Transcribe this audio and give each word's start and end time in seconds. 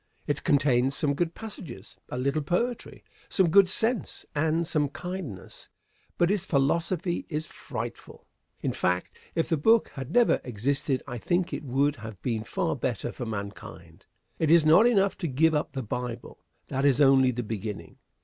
It 0.25 0.43
contains 0.43 0.95
some 0.95 1.13
good 1.13 1.35
passages, 1.35 1.95
a 2.09 2.17
little 2.17 2.41
poetry, 2.41 3.03
some 3.29 3.49
good 3.51 3.69
sense, 3.69 4.25
and 4.33 4.67
some 4.67 4.89
kindness; 4.89 5.69
but 6.17 6.31
its 6.31 6.43
philosophy 6.43 7.27
is 7.29 7.45
frightful. 7.45 8.25
In 8.61 8.71
fact, 8.73 9.15
if 9.35 9.47
the 9.47 9.57
book 9.57 9.89
had 9.89 10.09
never 10.09 10.41
existed 10.43 11.03
I 11.05 11.19
think 11.19 11.53
it 11.53 11.63
would 11.63 11.97
have 11.97 12.19
been 12.23 12.43
far 12.43 12.75
better 12.75 13.11
for 13.11 13.27
mankind. 13.27 14.07
It 14.39 14.49
is 14.49 14.65
not 14.65 14.87
enough 14.87 15.15
to 15.19 15.27
give 15.27 15.53
up 15.53 15.73
the 15.73 15.83
Bible; 15.83 16.39
that 16.69 16.83
is 16.83 16.99
only 16.99 17.29
the 17.29 17.43
beginning. 17.43 17.97